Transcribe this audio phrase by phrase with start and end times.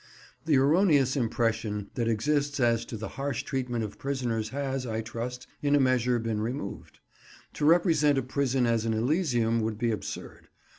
[0.47, 5.45] The erroneous impression that exists as to the harsh treatment of prisoners has, I trust,
[5.61, 6.97] in a measure been removed.
[7.53, 10.47] To represent a prison as an elysium would be absurd.